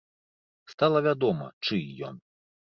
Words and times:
Стала 0.73 0.99
вядома, 1.09 1.53
чый 1.69 1.81
ён. 2.11 2.15